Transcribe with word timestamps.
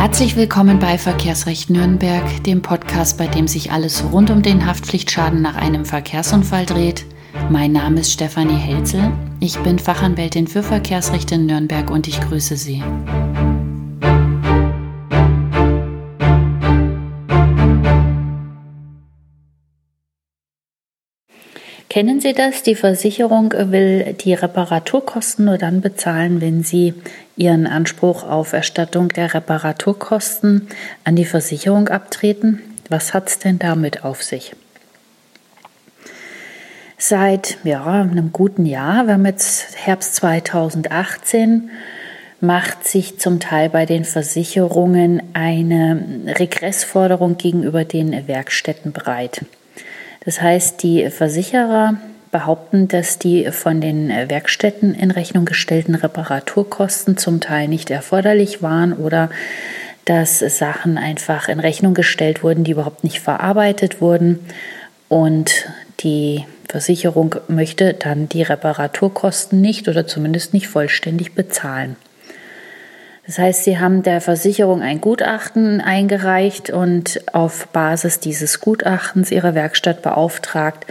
Herzlich 0.00 0.34
willkommen 0.34 0.78
bei 0.78 0.96
Verkehrsrecht 0.96 1.68
Nürnberg, 1.68 2.24
dem 2.44 2.62
Podcast, 2.62 3.18
bei 3.18 3.26
dem 3.26 3.46
sich 3.46 3.70
alles 3.70 4.02
rund 4.10 4.30
um 4.30 4.40
den 4.40 4.64
Haftpflichtschaden 4.64 5.42
nach 5.42 5.56
einem 5.56 5.84
Verkehrsunfall 5.84 6.64
dreht. 6.64 7.04
Mein 7.50 7.72
Name 7.72 8.00
ist 8.00 8.10
Stefanie 8.10 8.56
Helzel. 8.56 9.12
Ich 9.40 9.58
bin 9.58 9.78
Fachanwältin 9.78 10.46
für 10.46 10.62
Verkehrsrecht 10.62 11.30
in 11.32 11.44
Nürnberg 11.44 11.90
und 11.90 12.08
ich 12.08 12.18
grüße 12.18 12.56
Sie. 12.56 12.82
Kennen 21.90 22.20
Sie 22.20 22.32
das? 22.32 22.62
Die 22.62 22.76
Versicherung 22.76 23.52
will 23.52 24.14
die 24.14 24.32
Reparaturkosten 24.32 25.44
nur 25.44 25.58
dann 25.58 25.80
bezahlen, 25.80 26.40
wenn 26.40 26.62
Sie 26.62 26.94
Ihren 27.40 27.66
Anspruch 27.66 28.22
auf 28.22 28.52
Erstattung 28.52 29.08
der 29.08 29.32
Reparaturkosten 29.32 30.68
an 31.04 31.16
die 31.16 31.24
Versicherung 31.24 31.88
abtreten. 31.88 32.60
Was 32.90 33.14
hat 33.14 33.30
es 33.30 33.38
denn 33.38 33.58
damit 33.58 34.04
auf 34.04 34.22
sich? 34.22 34.52
Seit 36.98 37.56
ja, 37.64 37.86
einem 37.86 38.30
guten 38.30 38.66
Jahr, 38.66 39.06
wir 39.06 39.14
haben 39.14 39.24
jetzt 39.24 39.74
Herbst 39.74 40.16
2018, 40.16 41.70
macht 42.42 42.86
sich 42.86 43.18
zum 43.18 43.40
Teil 43.40 43.70
bei 43.70 43.86
den 43.86 44.04
Versicherungen 44.04 45.22
eine 45.32 46.34
Regressforderung 46.38 47.38
gegenüber 47.38 47.86
den 47.86 48.28
Werkstätten 48.28 48.92
breit. 48.92 49.46
Das 50.26 50.42
heißt, 50.42 50.82
die 50.82 51.08
Versicherer 51.08 51.94
behaupten, 52.30 52.88
dass 52.88 53.18
die 53.18 53.50
von 53.50 53.80
den 53.80 54.08
Werkstätten 54.08 54.94
in 54.94 55.10
Rechnung 55.10 55.44
gestellten 55.44 55.94
Reparaturkosten 55.94 57.16
zum 57.16 57.40
Teil 57.40 57.68
nicht 57.68 57.90
erforderlich 57.90 58.62
waren 58.62 58.92
oder 58.92 59.30
dass 60.04 60.38
Sachen 60.38 60.98
einfach 60.98 61.48
in 61.48 61.60
Rechnung 61.60 61.94
gestellt 61.94 62.42
wurden, 62.42 62.64
die 62.64 62.72
überhaupt 62.72 63.04
nicht 63.04 63.20
verarbeitet 63.20 64.00
wurden. 64.00 64.40
Und 65.08 65.68
die 66.00 66.44
Versicherung 66.68 67.36
möchte 67.48 67.94
dann 67.94 68.28
die 68.28 68.42
Reparaturkosten 68.42 69.60
nicht 69.60 69.88
oder 69.88 70.06
zumindest 70.06 70.54
nicht 70.54 70.68
vollständig 70.68 71.34
bezahlen. 71.34 71.96
Das 73.26 73.38
heißt, 73.38 73.64
Sie 73.64 73.78
haben 73.78 74.02
der 74.02 74.20
Versicherung 74.20 74.82
ein 74.82 75.00
Gutachten 75.00 75.80
eingereicht 75.80 76.70
und 76.70 77.20
auf 77.32 77.68
Basis 77.68 78.18
dieses 78.18 78.60
Gutachtens 78.60 79.30
Ihre 79.30 79.54
Werkstatt 79.54 80.02
beauftragt, 80.02 80.86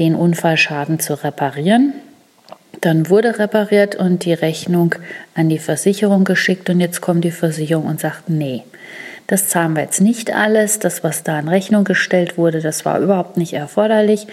den 0.00 0.16
Unfallschaden 0.16 0.98
zu 0.98 1.14
reparieren. 1.22 1.92
Dann 2.80 3.08
wurde 3.10 3.38
repariert 3.38 3.94
und 3.94 4.24
die 4.24 4.32
Rechnung 4.32 4.94
an 5.34 5.48
die 5.48 5.58
Versicherung 5.58 6.24
geschickt 6.24 6.70
und 6.70 6.80
jetzt 6.80 7.00
kommt 7.00 7.22
die 7.22 7.30
Versicherung 7.30 7.84
und 7.84 8.00
sagt, 8.00 8.28
nee, 8.28 8.64
das 9.26 9.48
zahlen 9.48 9.76
wir 9.76 9.82
jetzt 9.82 10.00
nicht 10.00 10.34
alles. 10.34 10.80
Das, 10.80 11.04
was 11.04 11.22
da 11.22 11.38
in 11.38 11.48
Rechnung 11.48 11.84
gestellt 11.84 12.38
wurde, 12.38 12.60
das 12.60 12.84
war 12.84 12.98
überhaupt 12.98 13.36
nicht 13.36 13.52
erforderlich. 13.52 14.26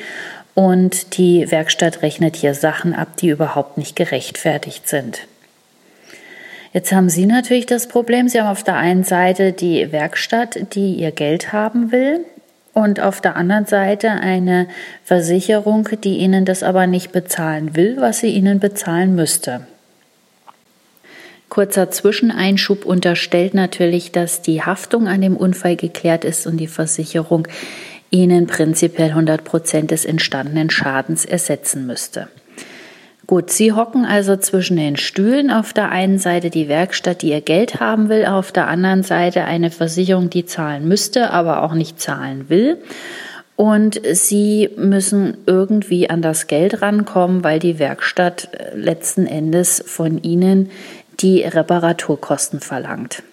Und 0.55 1.17
die 1.17 1.51
Werkstatt 1.51 2.01
rechnet 2.01 2.35
hier 2.35 2.55
Sachen 2.55 2.95
ab, 2.95 3.09
die 3.17 3.29
überhaupt 3.29 3.77
nicht 3.77 3.95
gerechtfertigt 3.95 4.87
sind. 4.87 5.27
Jetzt 6.73 6.91
haben 6.91 7.09
Sie 7.09 7.25
natürlich 7.25 7.65
das 7.65 7.87
Problem, 7.87 8.27
Sie 8.27 8.39
haben 8.39 8.47
auf 8.47 8.63
der 8.63 8.75
einen 8.75 9.03
Seite 9.03 9.51
die 9.51 9.91
Werkstatt, 9.91 10.73
die 10.73 10.95
ihr 10.95 11.11
Geld 11.11 11.53
haben 11.53 11.91
will, 11.91 12.25
und 12.77 12.99
auf 12.99 13.21
der 13.21 13.35
anderen 13.35 13.65
Seite 13.65 14.11
eine 14.11 14.67
Versicherung, 15.03 15.89
die 16.03 16.17
Ihnen 16.17 16.45
das 16.45 16.61
aber 16.61 16.85
nicht 16.85 17.11
bezahlen 17.11 17.75
will, 17.75 17.97
was 17.97 18.19
sie 18.19 18.29
Ihnen 18.29 18.59
bezahlen 18.59 19.15
müsste. 19.15 19.65
Kurzer 21.49 21.89
Zwischeneinschub 21.89 22.85
unterstellt 22.85 23.55
natürlich, 23.55 24.11
dass 24.11 24.43
die 24.43 24.61
Haftung 24.61 25.07
an 25.07 25.21
dem 25.21 25.35
Unfall 25.35 25.75
geklärt 25.75 26.23
ist 26.23 26.45
und 26.45 26.57
die 26.57 26.67
Versicherung 26.67 27.47
Ihnen 28.11 28.45
prinzipiell 28.45 29.09
100 29.09 29.43
Prozent 29.43 29.89
des 29.89 30.05
entstandenen 30.05 30.69
Schadens 30.69 31.25
ersetzen 31.25 31.87
müsste. 31.87 32.27
Gut, 33.27 33.51
Sie 33.51 33.73
hocken 33.73 34.05
also 34.05 34.37
zwischen 34.37 34.77
den 34.77 34.95
Stühlen. 34.95 35.51
Auf 35.51 35.73
der 35.73 35.89
einen 35.89 36.17
Seite 36.17 36.49
die 36.49 36.69
Werkstatt, 36.69 37.21
die 37.21 37.31
ihr 37.31 37.41
Geld 37.41 37.81
haben 37.81 38.07
will, 38.07 38.25
auf 38.25 38.53
der 38.53 38.69
anderen 38.69 39.03
Seite 39.03 39.43
eine 39.43 39.69
Versicherung, 39.69 40.29
die 40.29 40.45
zahlen 40.45 40.87
müsste, 40.87 41.31
aber 41.31 41.61
auch 41.61 41.73
nicht 41.73 41.99
zahlen 41.99 42.45
will. 42.47 42.77
Und 43.57 43.99
Sie 44.13 44.69
müssen 44.77 45.35
irgendwie 45.45 46.09
an 46.09 46.21
das 46.21 46.47
Geld 46.47 46.81
rankommen, 46.81 47.43
weil 47.43 47.59
die 47.59 47.79
Werkstatt 47.79 48.49
letzten 48.73 49.25
Endes 49.25 49.83
von 49.85 50.23
Ihnen 50.23 50.69
die 51.19 51.41
Reparaturkosten 51.41 52.61
verlangt. 52.61 53.23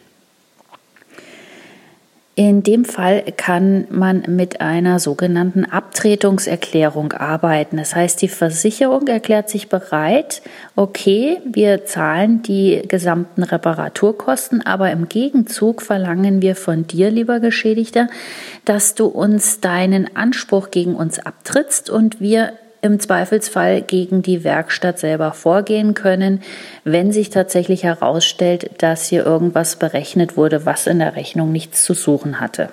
In 2.37 2.65
dem 2.65 2.84
Fall 2.84 3.22
kann 3.37 3.87
man 3.91 4.25
mit 4.27 4.61
einer 4.61 4.99
sogenannten 4.99 5.65
Abtretungserklärung 5.65 7.12
arbeiten. 7.12 7.77
Das 7.77 7.95
heißt, 7.95 8.21
die 8.22 8.28
Versicherung 8.28 9.06
erklärt 9.06 9.49
sich 9.49 9.69
bereit, 9.69 10.43
okay, 10.75 11.41
wir 11.45 11.84
zahlen 11.84 12.43
die 12.43 12.83
gesamten 12.89 13.45
Reparaturkosten, 13.45 14.67
aber 14.67 14.91
im 14.91 15.09
Gegenzug 15.09 15.81
verlangen 15.81 16.43
wir 16.43 16.56
von 16.56 16.89
dir, 16.89 17.09
lieber 17.12 17.39
Geschädigter, 17.39 18.09
dass 18.65 18.97
du 18.97 19.06
uns 19.06 19.61
deinen 19.61 20.16
Anspruch 20.16 20.72
gegen 20.72 20.97
uns 20.97 21.21
abtrittst 21.21 21.89
und 21.89 22.21
wir 22.21 22.55
im 22.84 23.00
Zweifelsfall 23.00 23.81
gegen 23.83 24.22
die 24.22 24.45
Werkstatt 24.45 24.99
selber 24.99 25.33
vorgehen 25.33 25.95
können, 25.95 26.43
wenn 26.84 27.12
sich 27.12 27.31
tatsächlich 27.31 27.83
herausstellt, 27.83 28.71
dass 28.78 29.09
hier 29.09 29.25
irgendwas 29.25 29.77
berechnet 29.77 30.37
wurde, 30.37 30.67
was 30.67 30.87
in 30.87 30.99
der 30.99 31.17
Rechnung 31.17 31.50
nichts 31.50 31.83
zu 31.83 31.95
suchen 31.95 32.41
hatte. 32.41 32.69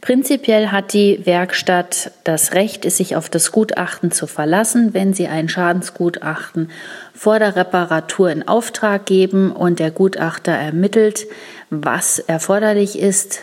Prinzipiell 0.00 0.68
hat 0.68 0.92
die 0.92 1.24
Werkstatt 1.24 2.12
das 2.24 2.52
Recht, 2.52 2.88
sich 2.90 3.16
auf 3.16 3.30
das 3.30 3.52
Gutachten 3.52 4.10
zu 4.10 4.26
verlassen, 4.26 4.92
wenn 4.92 5.14
sie 5.14 5.28
ein 5.28 5.48
Schadensgutachten 5.48 6.70
vor 7.14 7.38
der 7.38 7.56
Reparatur 7.56 8.30
in 8.30 8.46
Auftrag 8.46 9.06
geben 9.06 9.50
und 9.50 9.78
der 9.78 9.90
Gutachter 9.90 10.52
ermittelt, 10.52 11.26
was 11.70 12.18
erforderlich 12.18 12.98
ist, 12.98 13.40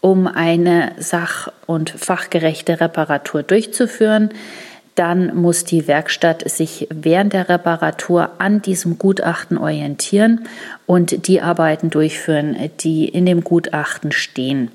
um 0.00 0.26
eine 0.26 0.92
sach- 0.98 1.52
und 1.66 1.90
fachgerechte 1.90 2.80
Reparatur 2.80 3.42
durchzuführen. 3.42 4.30
Dann 4.94 5.36
muss 5.36 5.64
die 5.64 5.86
Werkstatt 5.86 6.48
sich 6.50 6.88
während 6.90 7.32
der 7.32 7.48
Reparatur 7.48 8.32
an 8.38 8.62
diesem 8.62 8.98
Gutachten 8.98 9.56
orientieren 9.56 10.46
und 10.86 11.28
die 11.28 11.40
Arbeiten 11.40 11.90
durchführen, 11.90 12.56
die 12.80 13.08
in 13.08 13.26
dem 13.26 13.44
Gutachten 13.44 14.10
stehen. 14.10 14.70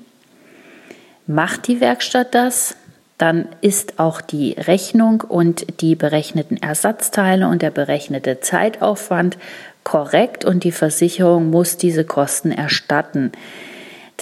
Macht 1.26 1.68
die 1.68 1.80
Werkstatt 1.80 2.34
das, 2.34 2.76
dann 3.18 3.48
ist 3.60 3.98
auch 3.98 4.20
die 4.20 4.52
Rechnung 4.52 5.20
und 5.20 5.80
die 5.80 5.94
berechneten 5.94 6.56
Ersatzteile 6.56 7.48
und 7.48 7.62
der 7.62 7.70
berechnete 7.70 8.40
Zeitaufwand 8.40 9.38
korrekt 9.84 10.44
und 10.44 10.64
die 10.64 10.72
Versicherung 10.72 11.50
muss 11.50 11.76
diese 11.76 12.04
Kosten 12.04 12.50
erstatten. 12.50 13.32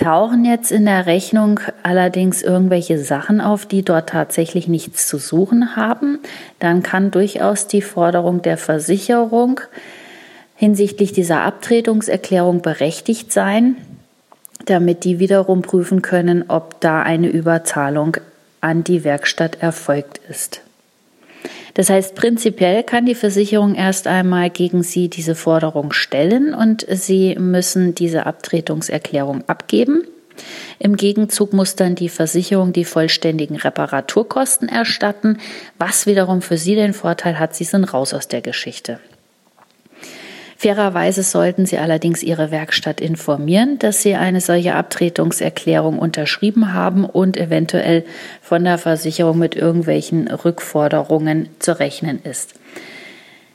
Tauchen 0.03 0.45
jetzt 0.45 0.73
in 0.73 0.85
der 0.87 1.07
Rechnung 1.07 1.61
allerdings 1.85 2.43
irgendwelche 2.43 2.99
Sachen 2.99 3.41
auf, 3.41 3.67
die 3.67 3.83
dort 3.83 4.09
tatsächlich 4.09 4.67
nichts 4.67 5.07
zu 5.07 5.19
suchen 5.19 5.77
haben, 5.77 6.19
dann 6.59 6.83
kann 6.83 7.13
durchaus 7.13 7.69
die 7.69 7.83
Forderung 7.83 8.43
der 8.43 8.57
Versicherung 8.57 9.61
hinsichtlich 10.57 11.13
dieser 11.13 11.43
Abtretungserklärung 11.43 12.63
berechtigt 12.63 13.33
sein, 13.33 13.77
damit 14.65 15.05
die 15.05 15.21
wiederum 15.21 15.63
prüfen 15.63 16.03
können, 16.03 16.47
ob 16.49 16.81
da 16.81 17.03
eine 17.03 17.29
Überzahlung 17.29 18.17
an 18.61 18.83
die 18.83 19.05
Werkstatt 19.05 19.63
erfolgt 19.63 20.21
ist. 20.29 20.63
Das 21.75 21.91
heißt, 21.91 22.15
prinzipiell 22.15 22.83
kann 22.83 23.07
die 23.07 23.15
Versicherung 23.15 23.75
erst 23.75 24.07
einmal 24.07 24.51
gegen 24.51 24.83
Sie 24.83 25.09
diese 25.09 25.35
Forderung 25.35 25.93
stellen 25.93 26.55
und 26.55 26.87
Sie 26.89 27.37
müssen 27.39 27.95
diese 27.95 28.27
Abtretungserklärung 28.27 29.49
abgeben. 29.49 30.05
Im 30.79 30.97
Gegenzug 30.97 31.53
muss 31.53 31.77
dann 31.77 31.95
die 31.95 32.09
Versicherung 32.09 32.73
die 32.73 32.85
vollständigen 32.85 33.57
Reparaturkosten 33.57 34.69
erstatten, 34.69 35.39
was 35.79 36.07
wiederum 36.07 36.43
für 36.43 36.57
Sie 36.57 36.75
den 36.75 36.95
Vorteil 36.95 37.39
hat, 37.39 37.55
Sie 37.55 37.65
sind 37.65 37.85
raus 37.93 38.15
aus 38.15 38.29
der 38.29 38.41
Geschichte. 38.41 38.99
Fairerweise 40.63 41.25
sollten 41.25 41.67
Sie 41.67 41.77
allerdings 41.79 42.23
Ihre 42.23 42.53
Werkstatt 42.53 43.01
informieren, 43.01 43.81
dass 43.81 44.01
Sie 44.01 44.15
eine 44.15 44.41
solche 44.41 44.77
Abtretungserklärung 44.77 45.99
unterschrieben 45.99 46.73
haben 46.73 47.05
und 47.05 47.37
eventuell 47.37 48.05
von 48.41 48.63
der 48.63 48.79
Versicherung 48.79 49.41
mit 49.41 49.57
irgendwelchen 49.57 50.29
Rückforderungen 50.29 51.49
zu 51.59 51.81
rechnen 51.81 52.23
ist. 52.23 52.55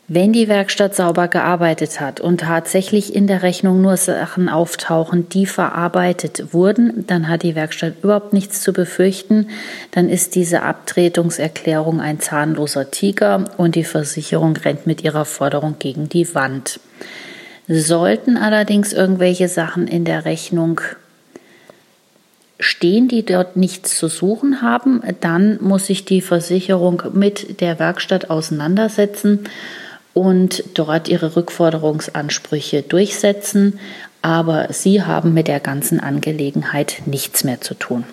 Wenn 0.09 0.33
die 0.33 0.49
Werkstatt 0.49 0.95
sauber 0.95 1.29
gearbeitet 1.29 2.01
hat 2.01 2.19
und 2.19 2.41
tatsächlich 2.41 3.15
in 3.15 3.25
der 3.25 3.41
Rechnung 3.41 3.81
nur 3.81 3.95
Sachen 3.95 4.49
auftauchen, 4.49 5.29
die 5.29 5.45
verarbeitet 5.45 6.53
wurden, 6.53 7.05
dann 7.07 7.29
hat 7.29 7.43
die 7.43 7.55
Werkstatt 7.55 8.03
überhaupt 8.03 8.33
nichts 8.33 8.61
zu 8.61 8.73
befürchten. 8.73 9.47
Dann 9.91 10.09
ist 10.09 10.35
diese 10.35 10.61
Abtretungserklärung 10.61 12.01
ein 12.01 12.19
zahnloser 12.19 12.91
Tiger 12.91 13.45
und 13.55 13.75
die 13.75 13.85
Versicherung 13.85 14.57
rennt 14.57 14.87
mit 14.87 15.05
ihrer 15.05 15.23
Forderung 15.23 15.75
gegen 15.79 16.09
die 16.09 16.35
Wand. 16.35 16.81
Sollten 17.67 18.37
allerdings 18.37 18.93
irgendwelche 18.93 19.47
Sachen 19.47 19.87
in 19.87 20.05
der 20.05 20.25
Rechnung 20.25 20.81
stehen, 22.59 23.07
die 23.07 23.25
dort 23.25 23.55
nichts 23.55 23.97
zu 23.97 24.07
suchen 24.07 24.61
haben, 24.61 25.01
dann 25.21 25.59
muss 25.61 25.87
sich 25.87 26.05
die 26.05 26.21
Versicherung 26.21 27.03
mit 27.13 27.61
der 27.61 27.77
Werkstatt 27.79 28.29
auseinandersetzen 28.29 29.41
und 30.13 30.63
dort 30.73 31.07
ihre 31.09 31.35
Rückforderungsansprüche 31.35 32.81
durchsetzen. 32.81 33.79
Aber 34.21 34.73
Sie 34.73 35.03
haben 35.03 35.33
mit 35.33 35.47
der 35.47 35.59
ganzen 35.59 35.99
Angelegenheit 35.99 37.03
nichts 37.05 37.43
mehr 37.43 37.61
zu 37.61 37.75
tun. 37.75 38.03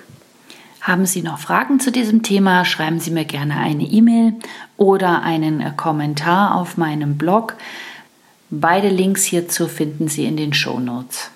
Haben 0.83 1.07
Sie 1.07 1.23
noch 1.23 1.39
Fragen 1.39 1.81
zu 1.81 1.91
diesem 1.91 2.23
Thema? 2.23 2.67
Schreiben 2.67 3.01
Sie 3.01 3.11
mir 3.11 3.25
gerne 3.25 3.57
eine 3.57 3.85
E-Mail 3.85 4.35
oder 4.77 5.23
einen 5.23 5.77
Kommentar 5.79 6.57
auf 6.57 6.77
meinem 6.77 7.17
Blog. 7.17 7.55
Beide 8.51 8.89
Links 8.89 9.25
hierzu 9.25 9.69
finden 9.69 10.09
Sie 10.09 10.25
in 10.25 10.37
den 10.37 10.53
Show 10.53 10.79
Notes. 10.79 11.31